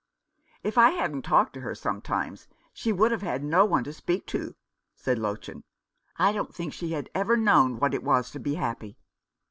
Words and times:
"If 0.63 0.79
I 0.79 0.89
hadn't 0.89 1.21
talked 1.21 1.53
to 1.53 1.61
her 1.61 1.75
sometimes, 1.75 2.47
she 2.73 2.91
would 2.91 3.11
have 3.11 3.21
had 3.21 3.43
no 3.43 3.65
one 3.65 3.83
to 3.83 3.93
speak 3.93 4.25
to," 4.33 4.55
said 4.95 5.19
Lottchen." 5.19 5.63
I 6.27 6.31
don't 6.31 6.55
think 6.55 6.73
she 6.73 6.93
had 6.93 7.11
ever 7.13 7.37
known 7.37 7.77
what 7.77 7.93
it 7.93 8.01
was 8.01 8.31
to 8.31 8.39
be 8.39 8.55
happy. 8.55 8.97